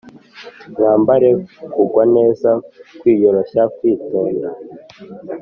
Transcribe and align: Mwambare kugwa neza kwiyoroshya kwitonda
Mwambare 0.71 1.29
kugwa 1.73 2.03
neza 2.15 2.49
kwiyoroshya 2.99 3.63
kwitonda 3.75 4.49